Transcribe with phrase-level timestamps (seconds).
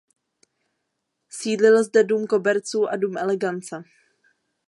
[1.29, 3.83] Sídlil zde Dům koberců a Dům elegance.